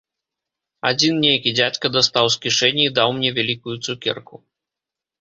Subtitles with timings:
[0.89, 4.35] Адзін нейкі дзядзька дастаў з кішэні і даў мне вялікую цукерку.